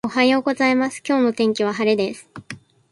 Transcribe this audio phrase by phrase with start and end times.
[0.03, 2.27] おはようございます、今日の天気は晴れです。